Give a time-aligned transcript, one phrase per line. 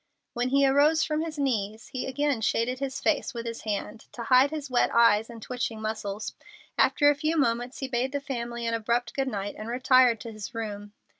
[0.33, 4.23] When he arose from his knees he again shaded his face with his hand to
[4.23, 6.33] hide his wet eyes and twitching muscles.
[6.75, 10.55] After a few moments he bade the family an abrupt goodnight, and retired to his
[10.55, 10.93] room.